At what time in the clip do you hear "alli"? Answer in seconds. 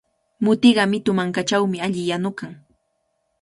1.85-2.03